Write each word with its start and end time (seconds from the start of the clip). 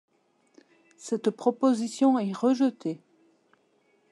Cette 0.97 1.29
proposition 1.29 2.17
est 2.17 2.35
rejetée. 2.35 3.03